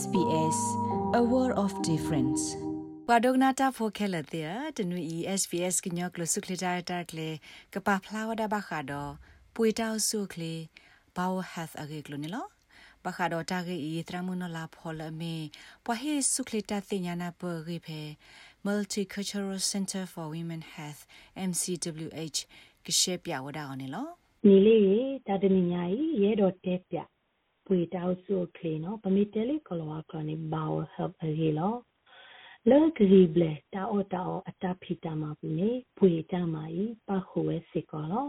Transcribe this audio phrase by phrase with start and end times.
[0.00, 0.58] SBS
[1.20, 2.42] a world of difference
[3.08, 5.02] ပဒဂနာတာဖိုခဲလတဲ့တနွေ
[5.40, 7.28] SBS ကညောကလစုခလတာတာကလေ
[7.74, 9.12] ကပဖလာဝဒဘခါတော့
[9.54, 10.54] ပွေတောက်ဆုခလေ
[11.16, 12.46] ဘော health အကေကလနေလော
[13.04, 15.36] ပခါတော့တာကေဤတရမနလာဖော်လမေ
[15.86, 18.00] ပဟေဆုခလတာတင်ညာနာပရိဖေ
[18.66, 21.02] Multicultural Center for Women Health
[21.48, 22.38] MCWH
[22.86, 24.08] ကရှေပြဝဒါအောင်နေလော
[24.46, 26.98] ညီလေးရေတာတနိညာကြီးရဲတော်တဲပြ
[27.74, 31.74] ပွေတောက်ဆုခလေနော်ပမီတဲလေးကလောကကနေဘော help အရေလော
[32.70, 33.44] လကရီဘလ
[33.74, 38.26] တာအောတာအောအတဖီတာမှာဘူးနေပွေကြမှာဤပခုဝဲစစ်ကောလော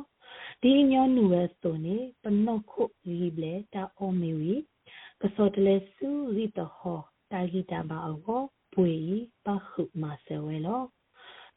[0.61, 4.53] ဒီညောနူဝဲဆိုနေပနော့ခုရီဘလတာအောမီဝီ
[5.21, 6.99] ကစောတလဲစုရီတဟော
[7.31, 8.17] တာဂီတာဘာအော
[8.73, 8.93] ပွေ
[9.45, 10.81] ပခုမဆဝဲလော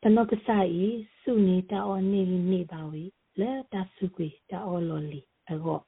[0.03, 3.05] ပနော့ကဆိုင်စုနေတာအောနေနေပါဝီ
[3.41, 5.81] လဲတာစုကွေတာအောလော်လီအော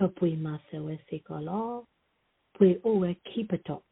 [0.00, 1.70] ပပွေမဆဝဲစစ်ကောလော
[2.54, 3.82] ပွေအိုဝဲခိပတော့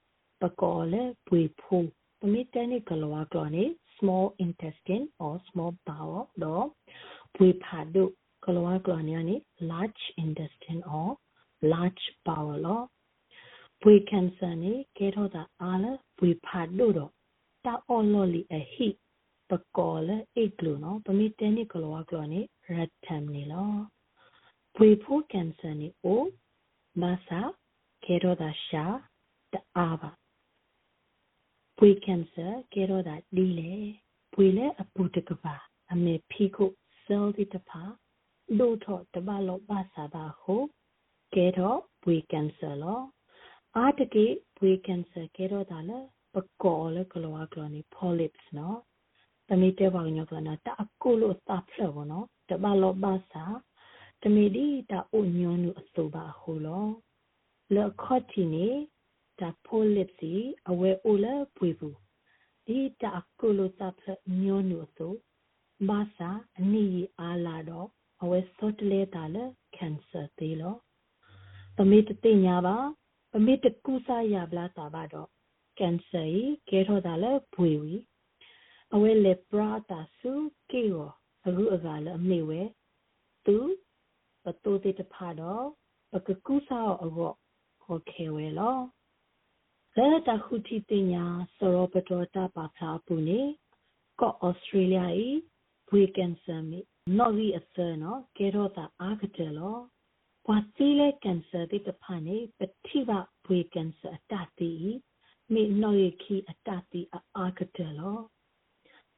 [0.40, 1.88] ပကောလဲပွေဖိုး
[2.20, 6.55] Permitani kalwa klone small intestine or small bowel do
[7.34, 8.02] pui phadu
[8.44, 9.36] kalwa klone ani
[9.70, 11.08] large intestine or
[11.72, 12.77] large bowel lo
[13.80, 17.06] pui cancer ni ke tho da ala pui phadu do
[17.64, 18.90] ta ololi a hi
[19.50, 22.40] ပကောလအိကလူနော်ပမီတဲနိကလောကလောနိ
[22.74, 23.72] ရတ်တမ်နီလော
[24.80, 26.22] ပွေဖို့ကန်ဆာနိအို
[27.02, 27.40] မဆာ
[28.04, 28.84] ကေရောဒါရှာ
[29.52, 30.10] တအာဘာ
[31.78, 33.74] ပွေကင်ဆာကေရောဒါဒီလေ
[34.34, 35.54] ပွေလေအပူတကပါ
[35.92, 36.70] အမေဖီကို
[37.04, 37.82] ဆယ်ဒီတဖာ
[38.58, 40.56] ဒိုထောတဘလောပါစာဘာဟု
[41.34, 43.00] ကေရောပွေကင်ဆာလော
[43.76, 45.98] အာတကေပွေကင်ဆာကေရောဒါလေ
[46.34, 48.78] ပကောလေကလောကလောနီ polyps နော်
[49.48, 53.44] တမီတဲပါညောကနာတအကုလို့သဖလောနော်တဘလောပါစာ
[54.22, 56.86] တမီဒီတအိုညွန်းနုအစိုးပါဟုလော
[57.74, 58.69] လောခော့တီနေ
[59.41, 60.33] တာဖိုလစ်စီ
[60.70, 61.98] အဝဲအိုလာပွေဘူး
[62.66, 64.02] ဒီတာကိုလိုတာဖ
[64.41, 65.14] ညောနိုဆို
[65.89, 66.86] ဘာသာအနီ
[67.18, 67.89] အားလာတော့
[68.23, 69.45] အဝဲစောတလဲတာလေ
[69.77, 70.77] ကန်ဆာသေးလော
[71.77, 72.77] ပမေတတိညာပါ
[73.33, 75.29] ပမေတကုစားရပလားတာပါတော့
[75.79, 77.95] ကန်ဆာကြီးကဲတော့တာလေပွေဝီ
[78.95, 80.33] အဝဲလေပရာတာစု
[80.70, 81.11] ကေရော
[81.46, 82.61] အခုအကလည်းအမေဝဲ
[83.46, 83.56] သူ
[84.44, 85.66] ပတိုတိတဖာတော့
[86.12, 87.10] ပကကုစားအော
[87.82, 88.78] ဟောခဲဝဲလော
[89.96, 91.24] လဲတခုတီတင်ညာ
[91.56, 93.40] စရောပတော်တာပါဖလာပူနေ
[94.20, 95.28] ကော့ဩစတြေးလျဤ
[95.88, 96.80] ဘွေကန်ဆာမီ
[97.18, 99.78] နော်ဝီအစနော်ကဲတော့တာအာကတယ်လော
[100.44, 103.10] ပွာစီလေကန်ဆာတိတဖာနေပတိဘ
[103.44, 104.72] ဘွေကန်ဆာအတတိ
[105.52, 107.00] မိနော်ရခီအတတိ
[107.36, 108.18] အာကတယ်လော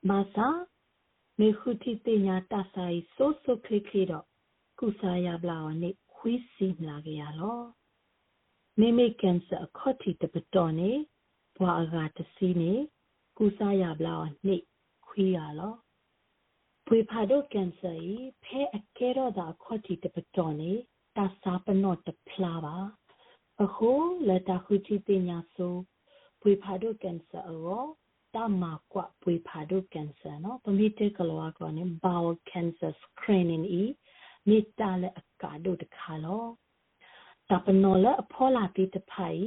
[0.08, 0.48] မာစာ
[1.38, 4.26] မေခုတီတင်ညာတဆိုင်ဆိုဆိုခလီခလီတော့
[4.82, 7.60] ကုစာရပလာဝနေခွီးစီလာကြရလော
[8.78, 10.90] မိမိကန်ဆာအခေါတိတပတော်နေ
[11.56, 12.72] ဘွာအကတစီနေ
[13.38, 14.14] ကုစားရပလာ
[14.46, 14.56] နေ
[15.06, 15.74] ခွေးရလော
[16.86, 18.14] ပွေဖာဒိုကန်ဆာဤ
[18.44, 20.72] ဖဲအကဲတော့တာခေါတိတပတော်နေ
[21.16, 22.76] တာစာပနော့တဖလာပါ
[23.62, 23.90] အခု
[24.28, 25.74] လက်တာခုချီပညာဆို
[26.40, 27.84] ပွေဖာဒိုကန်ဆာရော
[28.34, 33.84] တမကွပွေဖာဒိုကန်ဆာနော်ပမီတေကလောကနေ bowel cancer screening ဤ
[34.48, 36.44] မိတာလက်အကာဒိုတခါလော
[37.50, 39.44] တပနောလအဖောလာတိတဖိုင်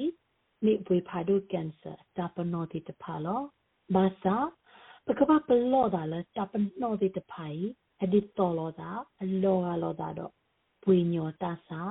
[0.64, 3.42] မိဝေဖာဒုကန်ဆာတပနောတိတဖာလော
[3.96, 4.38] ဘာသာ
[5.06, 7.62] ပကပပလောဒါလတပနောတိတဖိုင်
[8.04, 8.90] အဒီတော်လောဒါ
[9.22, 10.32] အလောကလောဒါတော့
[10.84, 11.82] ပွေညောတဆာ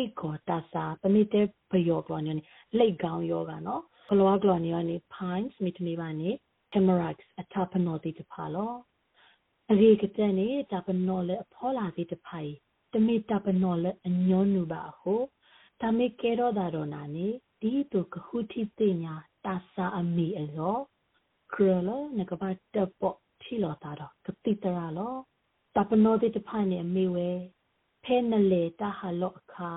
[0.00, 1.40] ဧကောတဆာပမိတေ
[1.70, 2.32] ဘယောကလောနေ
[2.78, 6.30] လိတ်ကောင်းယောကနော်ကလောကလောနေနေ pines မိတမီပါနေ
[6.72, 8.89] tamarax အတပနောတိတဖာလောအ
[9.82, 12.52] ရေကတဲ့နေတပနောလေအဖောလာတိတဖိုင်
[12.92, 15.20] တမိတပနောလေအညောနုပါဟို
[15.80, 17.26] တမေကေရောဒါရောနာနေ
[17.60, 19.14] ဒီတုကခုတိပညာ
[19.44, 20.76] တာစာအမီအော
[21.52, 25.14] ခရလနကပတ်တပေါထီလောတာတော့ကတိတရာလော
[25.76, 27.30] တပနောတိတဖိုင်နေမေဝဲ
[28.04, 29.70] ဖဲနလေတာဟာလောအခါ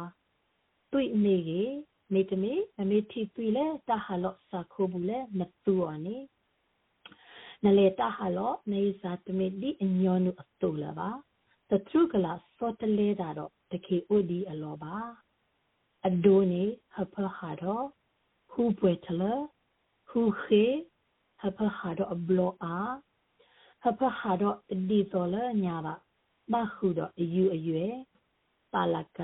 [0.92, 1.74] တွေ့နေကြီး
[2.14, 6.16] မေတမေအမေတီတွေ့လဲတာဟာလောစာခိုးဘူးလဲမတူော်နေ
[7.66, 11.10] နလေတာဟာလောနေစာတမေဒီအညောနုအတူလာပါ
[11.70, 14.96] တထရုကလာစောတလေတာတော့တခေအိုဒီအလောပါ
[16.08, 16.64] အဒိုနေ
[16.96, 17.86] ဟဖဟာတော့
[18.52, 19.22] ဟူပွေထလ
[20.10, 20.64] ဟူခေ
[21.40, 22.78] ဟဖဟာတော့အဘလောအာ
[23.84, 24.58] ဟဖဟာတော့
[24.90, 25.96] ဒီတော်လညာပါ
[26.52, 27.96] မခုတော့အယူအရွယ်
[28.74, 29.20] ပါလက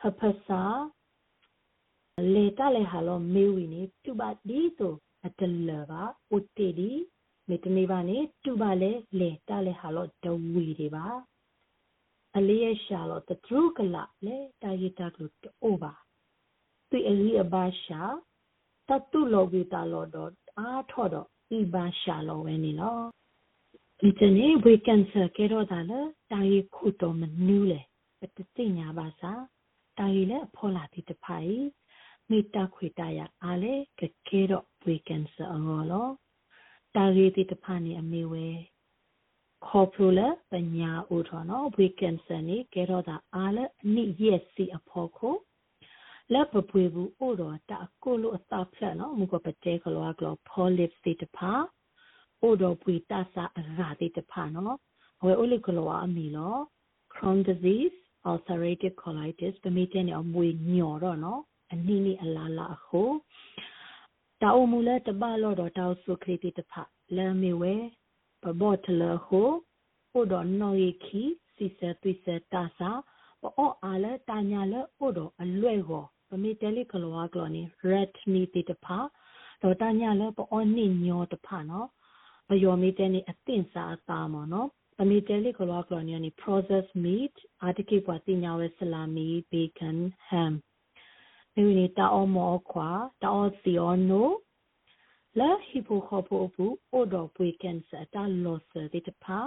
[0.00, 0.62] ဟဖစာ
[2.34, 4.94] လေတလေဟာလောမေဝီနေတူပါဒီဆို
[5.26, 6.02] အတလပါ
[6.36, 6.92] ဥတေဒီ
[7.50, 11.06] မေတနေပါနေတူပါလေလေတလေဟာလောဒဝီတွေပါ
[12.36, 15.92] အလေးရရှာလို့တထရုကလလေတာရီတာကလို့အိုပါ
[16.90, 18.02] သူအလီအဘာရှာ
[18.88, 21.26] တတတုလောဝိတာလောတော့အားထော့တော့
[21.58, 22.98] ဤပါရှာလောဝဲနေလော
[23.98, 26.00] ဒီတနေ့ဝေကန်ဆာကေတော့တာလေ
[26.32, 27.80] တာရီခုတော့မနူးလေ
[28.20, 29.32] ပတတိညာပါစာ
[29.98, 31.60] တာရီလည်းအဖော်လာတိတဖိုင်
[32.28, 36.08] မိတာခွေတရအားလေကကေတော့ဝေကန်ဆာအောလော
[36.96, 38.46] တာရီတိတဖာနေအမေဝဲ
[39.66, 40.20] ခေါ်ဖလိုလ
[40.50, 45.30] ပညာဦးထော်နော်ဝေကန်ဆာနေကေတော့တာအားလေအနိရက်စီအဖော်ခု
[46.32, 51.52] လက်ပပွေဘူးအိုတော့တာကိုလိုအသာဖလက်နော်မူကပတဲကလောကလောဖော်လစ်စီတဖာ
[52.42, 54.76] အိုတော့ပွေတဆာအရာတိတဖာနော်
[55.24, 56.56] ဝဲအိုလိကလောအမီလော
[57.14, 57.96] Crohn disease
[58.30, 61.40] ulcerative colitis ပမေတဲ့နေအမွေညော်တော့နော်
[61.72, 63.02] အနည်းနည်းအလားလားအခု
[64.42, 66.72] တာအမူလဲတပလောတော့တောက်ဆုခရတိတဖ
[67.16, 67.74] လဲမီဝဲ
[68.42, 69.42] ပဘော့တလဟု
[70.10, 71.22] ဟိုတော့နော်ရခီ
[71.54, 72.90] စီစသွိစတာစာ
[73.42, 78.86] ပေါ်အားလဲတာညာလဲဟိုတော့အလွဲ့ကိုပမေတဲလိကလောကလောနီ red meat တိတဖ
[79.62, 81.88] တော့တာညာလဲပေါ်နိညောတဖနော်
[82.48, 89.98] ဘယောမီတဲနေအသင့်စာအသားမော်နော်ပမီတဲလိကလောကလောနီနီ processed meat အာတကိပွားတင်ညာဝဲဆလာမီ bacon
[90.30, 90.54] ham
[91.54, 92.88] မိနီတာအောမောခွာ
[93.22, 94.30] တာအောစီအောနို
[95.38, 99.38] လာဟီပိုခေါပိုဘူးအိုဒိုပွေကန်ဆာတာလောဆာတိတဖာ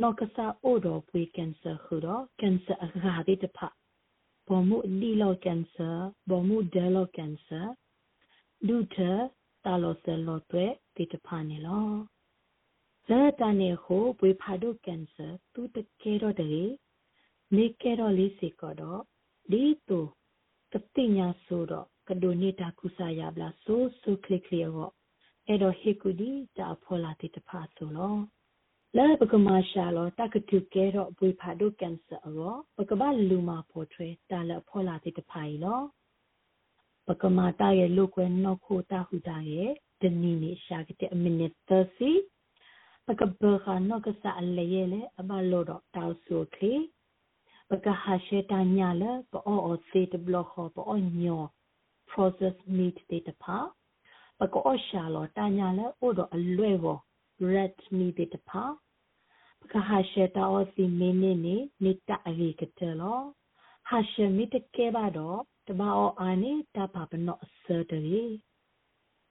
[0.00, 3.68] နောက်ကစားအိုဒိုပွေကန်ဆာခူတော့ကန်ဆာအရာတိတဖာ
[4.46, 5.88] ဘောမှုလီလောကန်ဆာ
[6.28, 7.60] ဘောမှုဒဲလောကန်ဆာ
[8.66, 8.96] ဒူထ
[9.64, 10.66] တာလောဆာလောတွဲ
[10.96, 11.90] တိတဖာနေလော
[13.06, 16.68] ဇာတနေကိုပွေဖာဒိုကန်ဆာသူတကဲတော့တယ်
[17.56, 19.00] နေကဲတော့လေးစီကတော့
[19.50, 20.16] ဒီတူကတိညာဆိုတော့ကဒိုနေတာကုစာရဘလာဆိုဆိုကလစ်ကလီရောအဲ့တော့
[25.80, 28.14] ဟေကူဒီတာဖောလာတိတဖာဆိုလော
[28.96, 35.80] လဲပကမရှာလောတကတုကဲတော့ဘွေဖာဒိုကန်ဆာရောပကဘာလူမာပေါ်ထွဲတာလဖောလာတိတဖာရီလော
[37.06, 39.70] ပကမာတာရဲ့လုကွယ်နော်ခိုတာဟူတာရဲ့
[40.00, 46.72] ဒနီနီရှာကတဲ့အမိနစ်30ပကဘခါနော်ကစားအလေရဲ့လေအဘလို့တော့တောက်ဆိုခေ
[47.70, 51.42] ပကဟာရှေတာညာလပေါ်အော်စေတဘလခပေါ်ညော
[52.10, 53.56] process meat တေတဖာ
[54.38, 56.98] ပကောရှာလောတာညာလအိုတော့အလွဲ့ဘော
[57.52, 58.62] red meat တေတဖာ
[59.60, 63.20] ပကဟာရှေတာအောစီမင်းနေနေမိတအရိကတလော
[63.88, 68.24] ဟာရှေမိတကဲပါတော့တဘာအောအာနေတပါပနောအစတရီ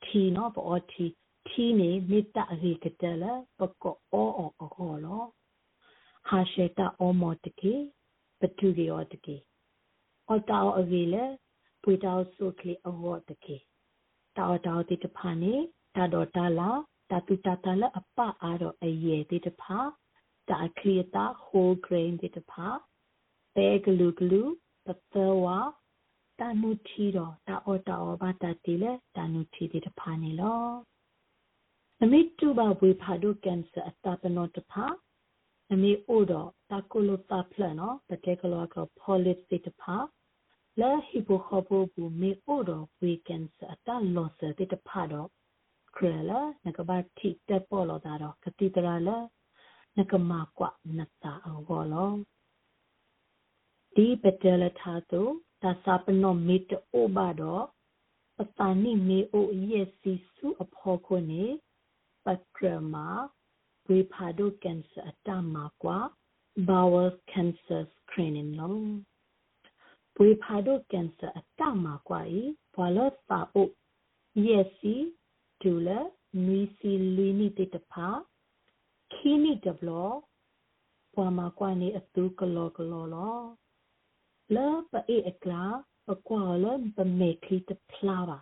[0.03, 1.05] ထီနော်ပေါ်ထီ
[1.47, 3.23] ထီနေမိတအရိကတလ
[3.59, 5.23] ပကောအောအောအောလော
[6.27, 7.75] ဟာရှေတာအောမောတကေ
[8.39, 9.35] ပတူရီယောတကေ
[10.27, 11.25] အော်တောအဝေလေ
[11.83, 13.57] ပွေတောဆုကလီအဝတ်တကေ
[14.37, 15.53] တောတောတိတဖာနေ
[15.95, 16.71] တာတော်တာလာ
[17.11, 19.77] တတူတတလအပအားတော့အယေတိတဖာ
[20.49, 22.67] တာခလီတာ whole grain တိတဖာ
[23.55, 24.41] ပဲဂလူဂလူ
[24.85, 25.45] ပသဝ
[26.39, 30.63] တနုထီတော့တာအောတာအောဘာတာတီလေတနုထီတိတဖာနေလော
[31.99, 34.85] နမိတူဘဝေဖာဒုကန်ဆာအတပနောတဖာ
[35.69, 39.95] နမိအိုတော့တာကိုလိုတာဖလနော်တကယ်ကလောက polish တိတဖာ
[40.79, 45.29] လာဟီပိုခပိုဘူမေအိုတော့ဝေကန်စအတလောစတဲ့တဖာတော့
[45.95, 49.17] ခရလာနကဘာတိတက်ပေါ်လာတော့ကတိတရာလာ
[49.97, 50.65] နကမကွ
[50.97, 52.11] နတာအောလော
[53.95, 55.21] ဒီပတလထာတု
[55.61, 57.65] တသပနောမေတအိုဘာတော့
[58.37, 61.43] ပတနိမေအိုယက်စီစုအဖောခုနေ
[62.25, 62.95] ပကရမ
[63.87, 65.97] ဝေဖာဒိုကန်ဆာအတမကွာ
[66.67, 68.79] bowel cancer screening နော်
[70.15, 72.41] ပွေဖာဒိုကင်ဆာအတမှာကွာဤ
[72.73, 73.67] ဘွာလောစာအို
[74.41, 74.81] ESC
[75.61, 75.99] ဒူလာ
[76.45, 78.07] မီစီလီနီတေတဖာ
[79.13, 80.11] ခီနီဒဘလော
[81.13, 83.39] ဘွာမှာကွာနေအသူကလောကလောလော
[84.55, 85.63] လာပအေအကလာ
[86.07, 86.65] ပကွာလ
[86.95, 88.39] ပမေခီတဖလာပါ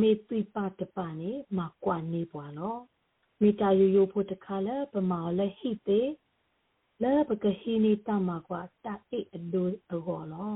[0.00, 2.76] မေသွိပါတပါနေမကွာနေပွာလော
[3.42, 6.00] မေတာယိုယိုဖို့တခါလဲပမာလဲဟိတေ
[7.02, 10.54] လဲပကဟီနီတမကွာတာအိအဒိုအဂောလော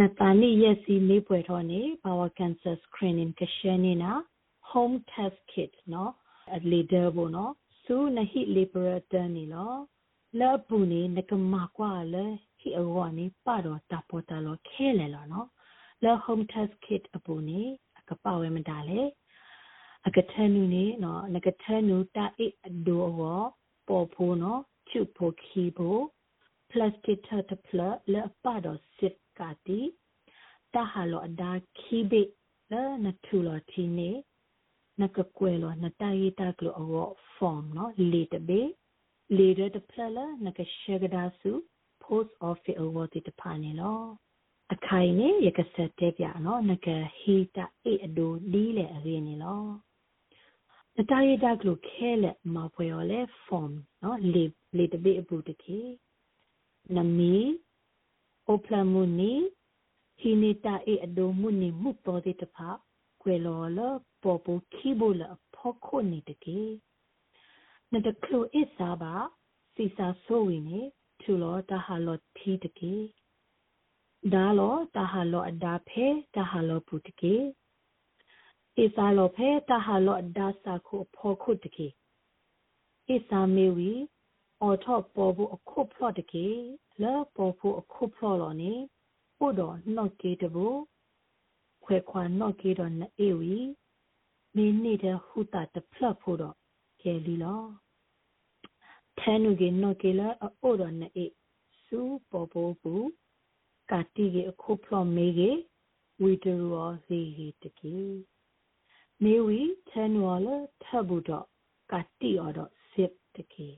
[0.00, 4.12] နတာနီယစီမေပွေထောနေ power cancer screening ကရှနေနာ
[4.70, 6.12] home test kit နော်
[6.54, 7.52] အလီဒါဘောနော်
[7.82, 9.72] စူနဟိလီပရတန်နီလော
[10.40, 12.24] လဲပူနေနကမကွာလဲ
[12.58, 15.48] ဟိအဂောနေပတော့တာပေါ်တာလောခဲလေလောနော်
[16.04, 17.60] လဲ home test kit အပူနေ
[17.98, 19.00] အကပဝဲမတာလေ
[20.06, 23.42] အကထနူနေနော်နကထနူတာအိအဒိုအော
[23.88, 26.02] ပေါ်ဖို့နော်ချုဖို့ခီဖို့
[26.70, 27.80] plastic ထထဖလ
[28.12, 29.80] လပါတော့စစ်ကတိ
[30.74, 32.22] တဟာလောအဒါခီဘေ
[32.72, 34.10] လနထူလောတီနေ
[35.00, 38.62] နကကွယ်လောနတရီတကလောအော form နော်လေတဘေ
[39.36, 41.52] လေရတဖလလနကရှေကဒါစု
[42.02, 44.00] post office award တဖာနေလော
[44.72, 49.64] အခိုင်နေရကဆက်တဲ့ပြနော်နကဟီတာအေအဒိုလီလေအရင်းနေလော
[50.98, 53.72] နတာရီဒါကလိုခဲလက်မဖွေရလေ form
[54.02, 54.44] နော်လေ
[54.76, 55.80] လေတပိအပူတကေ
[56.96, 57.36] နမီ
[58.48, 59.32] အိုပလမူနီ
[60.18, 62.56] ဟီနေတာအေအဒိုမူနီမှုတော်တဲ့တဖ
[63.22, 63.80] ကွယ်လောလ
[64.22, 65.22] ပေါ်ပူခီဘူလ
[65.54, 66.60] ဖောက်ခုနေတကေ
[67.92, 69.14] နတကလိုအစ်စာပါ
[69.74, 70.80] စီစာဆိုဝင်းနေ
[71.20, 72.94] ထူလောတဟာလောထီတကေ
[74.32, 77.34] ဒါလောတဟာလောအဒါဖဲတဟာလောပူတကေ
[78.76, 81.86] ဣစာလောဖဲတဟာလောအဒါစာခုဖောခုတကေ
[83.06, 83.92] ဣစာမေဝီ
[84.60, 86.46] အော်ထော့ပေါ်ဘူးအခုဖလော့တကေ
[87.02, 88.72] လောပေါ်ဘူးအခုဖလော့လောနေ
[89.38, 90.78] ပို့တော့နော့ကေတဘူး
[91.84, 93.54] ခွဲခွာနော့ကေတော့နအေဝီ
[94.54, 96.56] မင်းနေတဲ့ဟူတာတဖလော့ဖို့တော့
[97.02, 97.62] ကဲလီလော
[99.18, 101.26] ထဲနုကေနော့ကေလာအိုတော့နအေ
[101.84, 102.00] စူ
[102.30, 102.48] ပေါ်
[102.82, 103.08] ဘူး
[103.90, 105.50] ကာတိကေအခုဖလော့မေကေ
[106.20, 107.96] ဝီတရူော်စီဟီတကေ
[109.24, 110.48] မေဝီထဲနူော်လ
[110.84, 111.46] ထဘူတော့
[111.90, 113.68] ကာတိော်တော့စစ်တကေ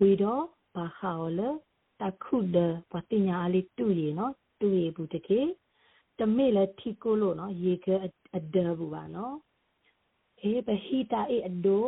[0.00, 1.40] ဝီတော့ဘာခါော်လ
[2.00, 2.56] တခုဒ
[2.92, 5.40] ပတိညာအလေးတူရီနော်တူရီဘူးတကေ
[6.18, 7.86] တမေလည်းထီကိုလို့နော်ရေက
[8.34, 9.36] အဒဘူးပါနော်
[10.40, 11.86] အေးဘဟီတာအေအဒို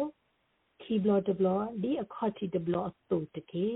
[0.83, 1.49] ခီဘလဒဘလ
[1.83, 3.67] ဒီအခေါတီဒဘလအတူတကေ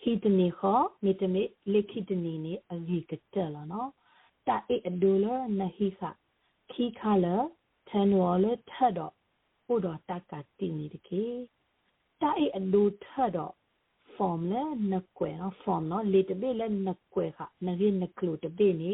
[0.00, 3.90] ဟီတနီခောမိတမေလက်ခိတနီနေအဂီကတက်လာနော်
[4.46, 5.26] တာအေအဒိုလ
[5.58, 6.00] နဟီခ
[6.72, 7.26] ခီခါလ
[7.92, 9.14] ထန်ဝလထတော့
[9.64, 11.24] ဟိုတော့တကတိနေတကေ
[12.20, 13.06] တာအေအဒိုထ
[13.36, 13.54] တော့
[14.14, 18.90] form လဲနကွယ်နော် form နော်လေတပိလဲနကွယ်ခနဂိနကလုတပိနေ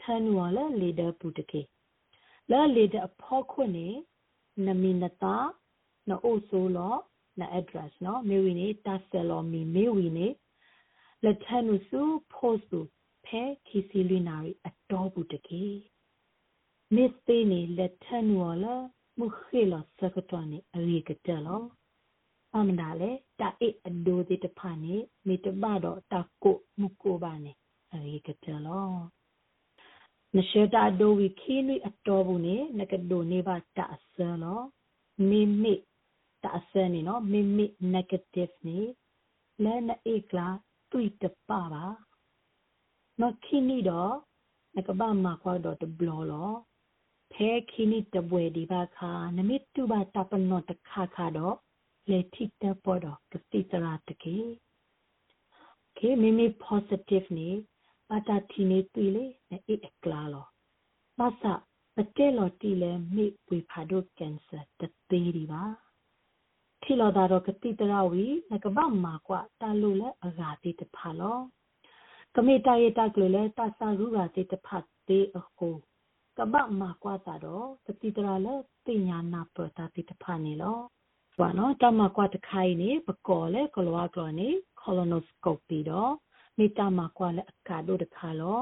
[0.00, 1.60] ထန်ဝလဲလေဒပူတကေ
[2.50, 3.88] လဲလေဒအဖောခွနေ
[4.66, 5.36] နမီနတာ
[6.08, 6.96] နော်အိုဆိုလော
[7.40, 10.28] na address no me wi ni ta selo mi me wi ni
[11.24, 12.00] le thanu su
[12.34, 12.80] post su
[13.26, 14.52] phe khisi linari
[16.90, 20.62] ato bu de ke miss pe ni le thanu la mu khe lo sakatwa ni
[20.74, 21.70] ari ka ta lo
[22.52, 26.60] amna le ta e ado de ta pha ni me ta ba do ta ko
[26.76, 27.56] mu ko ba ni
[27.92, 29.10] ari ka ta lo
[30.36, 34.60] နရှတာဒိုဝီခီနွိအတော်ဘူးနေနကဒိုနေပါတအစလော
[35.28, 35.74] မိမိ
[36.42, 38.78] တအစနေနော်မိမိ negative နေ
[39.64, 40.48] လဲနအေကလာ
[40.92, 41.84] တွေ့တပါပါ
[43.20, 44.14] မခိနီတော့
[44.76, 46.50] နကဘာမခွာတော့တဘလောလော
[47.32, 51.56] ဖဲခိနီတပွဲဒီပါခါနမိတူပါတပနောတခါခါတော့
[52.10, 54.36] လေထိတပေါ်တော့ကတိတရာတကေ
[55.98, 57.48] ကေမိမိ positive နေ
[58.08, 60.46] ပါတာတီနေတွေ့လေနအေအကလာလော
[61.18, 61.52] မဆာ
[61.96, 65.62] ပတဲလော်တီလေမိဝေဖာဒိုကင်ဆာတသေးဒီပါ
[66.82, 71.38] ထီလော်တာတော့ကတိတရဝီငကဘာမာကွာတာလို့လဲအဂါတိတဖာလော
[72.34, 75.68] ကမေတာယတာကလလဲတာစာရူရာတိတဖတ်တေအခု
[76.42, 78.54] ကဘာမာကွာတာတော့ကတိတရလဲ
[78.84, 80.78] ပညာနာပတာတိတဖာနေလော
[81.38, 84.48] ဘာနော်တမကွာတခိုင်နေပကောလဲကလောကလောနေ
[84.80, 86.12] colonoscopy တော့
[86.58, 88.60] မေတာမာကွာလဲအကာတို့တခါလော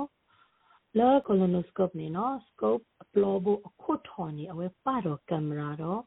[0.98, 6.00] လဲ colonoscope နေနော် scope အပလောဘအခုထော်နေအဝဲပါတော့ကင်မရာတော့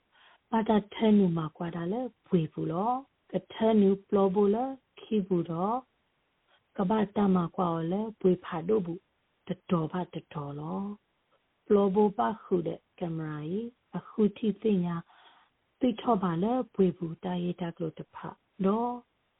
[0.51, 2.91] ပါတာထဲနူမှာကွာတာလဲဖွေဘူးလော
[3.31, 4.65] ကထဲနူပလောဘူးလဲ
[4.99, 5.77] ခီဘူးတော့
[6.77, 8.99] ကဘာတမကွာလဲပွေဖာတို့ဘူး
[9.47, 10.81] တတော်ပါတတော်လော
[11.73, 14.95] ပလောဘူးပါခုတဲ့ကင်မရာကြီးအခုထိသိညာ
[15.79, 18.17] သိထောပါလဲပွေဘူးတာရတာကလို့တဖ
[18.65, 18.93] တော့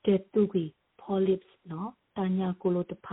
[0.06, 0.70] တဲ့သူကြီး
[1.02, 3.08] polyps နော်တညာကိုလို့တဖ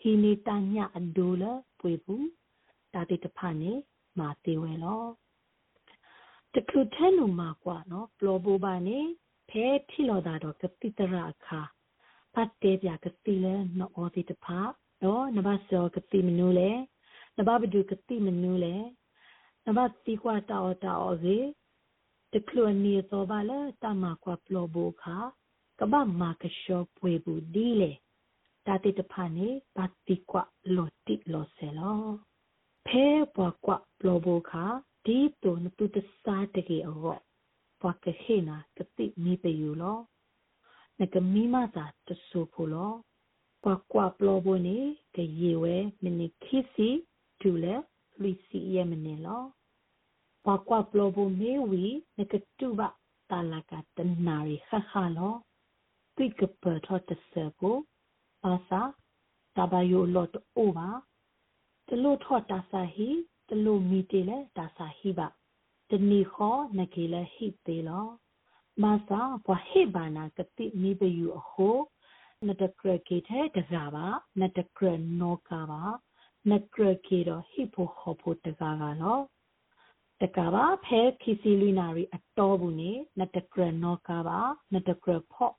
[0.00, 2.28] ဟီနီတညာအဒိုလဲပွေဘူး
[2.94, 3.72] တာတိတဖနေ
[4.18, 5.04] မာသေးဝဲလော
[6.54, 8.98] တခုထဲနုမှာကွာနော်ပလောဘောပါနေ
[9.50, 11.60] ဖဲထီလော်တာတော့ကတိတရအခါ
[12.34, 14.58] ပတ်တေပြကတိလဲနော်အော်ဒီတဖာ
[15.02, 16.70] နော်နဘဆောကတိမနူးလဲ
[17.36, 18.76] နဘဘဒုကတိမနူးလဲ
[19.66, 21.38] နဘတိကွာတောတောရေ
[22.32, 25.16] တကလွန်နီသောပါလဲတမကွာပလောဘောခါ
[25.78, 27.92] ကဘာမာကရှောပွေဘူးဒီလေ
[28.66, 30.42] တာတိတဖာနေပတ်တိကွာ
[30.74, 32.02] လောတိလောဆဲလော
[32.86, 34.64] ဖဲပွားကွာပလောဘောခါ
[35.04, 37.16] ဒီတုန်တုတစားတကေအော
[37.82, 39.98] ပကခေနာကတိမိပယူလော
[40.98, 42.92] နကမိမသာတဆူဖိုလော
[43.64, 44.78] ပကွာပလောဘနေ
[45.14, 46.88] ကရေဝဲမနိခိစီ
[47.40, 47.74] ဒူလေ
[48.22, 49.42] လီစီယမနေလော
[50.44, 51.84] ပကွာပလောဘမေဝီ
[52.18, 52.80] နကတူဘ
[53.30, 55.34] တာလကတနာရီခခလော
[56.16, 57.76] တိကပထောတဆကို
[58.42, 58.80] ပါစာ
[59.56, 60.88] တဘယိုလော့အိုပါ
[61.88, 63.08] တလို့ထောတာစာဟီ
[63.48, 65.20] တလူမီတေလေဒါစာဟိဘ
[65.90, 68.06] တနီခောနကေလေဟိသေးလော
[68.82, 71.76] မာစာဘဝဟိဘာနာကတိမိဘယူအဟို
[72.46, 74.06] နတကရကေတဲ့တကားပါ
[74.40, 74.86] နတကရ
[75.20, 75.82] နောကာပါ
[76.50, 79.22] နကရကေတော့ဟိဖိုခေါ်ဖို့တကားကနော်
[80.20, 84.40] တကားပါဖဲခီစီလီနာရီအတော်ဘူးနေနတကရနောကာပါ
[84.74, 85.54] နတကရဖော့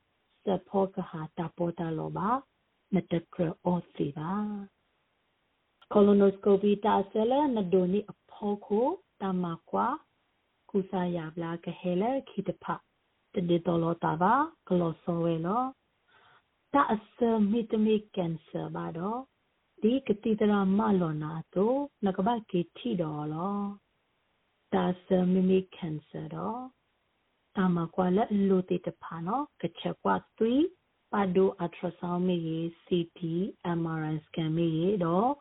[0.46, 2.30] စဖော့ကဟာတာပေါ်တာလောပါ
[2.96, 4.32] နတကရအော်စီပါ
[5.92, 8.88] ကိုလိုနိုစကိုပီတာဆလနဒိုနီအဖောကို
[9.22, 9.88] တမကွာ
[10.70, 12.66] ကုစာယာဘလာကဟဲလခိတဖ
[13.34, 14.34] တဒီတော်လောတာပါ
[14.68, 15.64] ကလောဆောဝဲလော
[16.74, 17.18] တာအစ
[17.52, 19.20] မီတမီကန်ဆာပါတော့
[19.82, 23.58] ဒီကတိတရာမလောနာတော့နကဘကေထီတော်လော
[24.74, 26.62] တာစမီမီကန်ဆာတော့
[27.56, 32.38] တာမကွာလက်လိုတေတဖာနော်ကချက်ကွာ3ပါဒိုအထရာဆောင်းမီ
[32.86, 33.20] CT
[33.80, 34.70] MRI scan မီ
[35.04, 35.32] တော့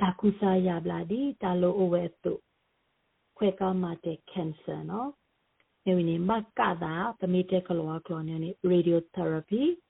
[0.00, 2.34] တာကုစာရပလာဒီတာလိုအိုဝဲတု
[3.36, 5.10] ခွဲကမတဲ့ cancer နော်
[5.84, 9.62] နေဝင်မကတာပမိတဲ့ကလောကလောနေ radiotherapy တော့ chemotherapy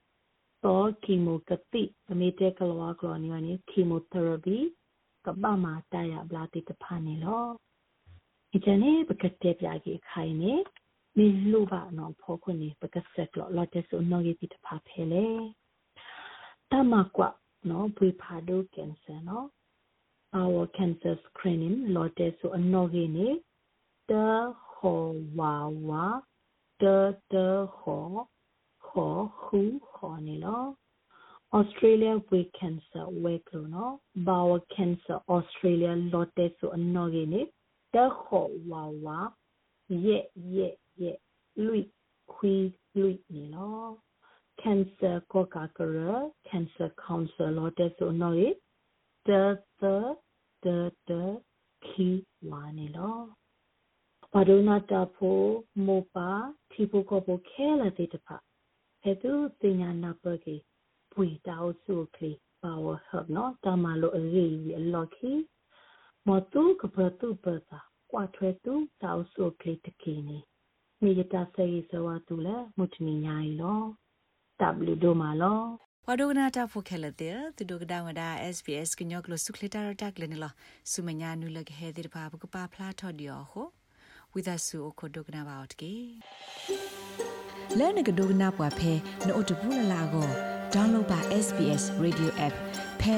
[2.19, 4.59] မိတဲ့ကလောကလောနေနေ chemotherapy
[5.25, 7.45] ကပမာတရပလာတိတဖာနေလော
[8.51, 10.53] ဒီချနေပကတဲ့ပြကြီးခိုင်နေ
[11.17, 15.25] မိလူပါနော်ဖောခွနေပကဆက်လောလောတဲ့ဆိုနော်ကြီးတဖာဖဲလေ
[16.71, 17.23] တမကွ
[17.69, 19.47] နော်ဘွေဖာဒိုကင်ဆာနော်
[20.41, 23.27] our cancer screening lote so anogene
[24.09, 24.93] the ho
[25.37, 25.53] wa
[25.89, 26.05] wa
[26.81, 26.95] the
[27.31, 27.97] the ho
[28.91, 29.61] ho hu
[29.93, 30.75] ho ni lo
[31.59, 33.85] australia we cancer we klo no
[34.27, 37.41] bowel cancer australia lote so anogene
[37.93, 39.19] the ho wa wa
[40.05, 40.17] ye
[40.57, 41.11] ye ye
[41.55, 41.83] lui
[42.31, 42.55] khui
[42.95, 43.97] lui ni lo
[44.63, 45.67] cancer ko ka
[46.49, 48.55] cancer council lote so anogene
[49.25, 49.43] the
[49.79, 49.95] the
[50.63, 51.23] the the
[51.81, 53.11] key one lo
[54.33, 55.31] padona ta pho
[55.75, 56.29] mo pa
[56.71, 58.50] thi pho ko pho khe la te ta pha he
[59.21, 59.31] tu
[59.61, 60.55] tinya na pa ke
[61.11, 62.31] pui ta o su kli
[62.61, 64.47] power help no ta ma lo a ri
[64.79, 65.33] a lo ki
[66.25, 67.79] mo tu ka pa tu pa ta
[68.09, 70.39] kwa thwe tu ta o su kli te ki ni
[71.01, 73.73] mi ta sai so wa tu la mutni nyai lo
[74.89, 75.55] w do ma lo
[76.07, 80.55] ဝဒဂနာတာဖိုခဲလတဲ့သူဒကဒါဝဒါ SPS ကညောကလစုခလတာတက်လနေလား
[80.91, 83.67] စုမညာနုလကဟဲတဲ့ဘာဘကပါဖလာထော်ဒီယောဟို
[84.33, 85.93] ဝိသဆူအခုဒကနာပါတ်ကေ
[87.79, 88.91] လဲနကဒကနာပွားဖဲ
[89.27, 90.29] နို့တဘူးလလာကို
[90.73, 92.55] download ပါ SPS radio app
[93.01, 93.15] ဖဲ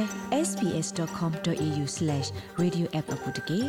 [0.48, 3.62] sbs.com.au/radioapp အခုတကေ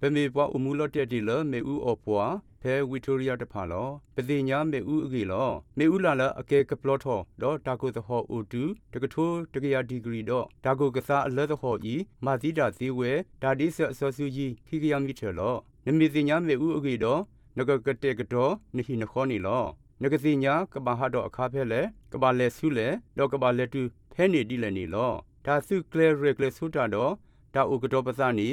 [0.00, 2.32] ပမေပွားအမှုလတက်တီလမေဦးအပွား
[2.62, 15.54] ဖဲဝီတိုရီယာတဖာလောပတိညာမေဥအကေလောမေဥလာလာအကေကပလော့ထောဒေါ်တာကိုသဟောအိုတူတကထိုးတကရာဒီဂရီဒေါ်ဒါကိုကစားအလက်သဟောဤမာသီတာဇီဝဲဒါဒီဆအစောစုကြီးခိကရမီထေလော
[15.86, 17.20] နမေတိညာမေဥအကေဒေါ်
[17.56, 19.64] နဂကတဲ့ကဒေါ်နဟိနခောနီလော
[20.02, 21.80] နဂတိညာကဘာဟာဒေါ်အခါဖဲလေ
[22.12, 22.88] ကဘာလဲဆုလေ
[23.18, 25.12] ဒေါ်ကဘာလဲတူဖဲနေတိလည်းနီလော
[25.46, 27.12] ဒါစုကလဲရကလဲဆုတာတော့
[27.54, 28.48] ဒါဥကတော်ပစနီ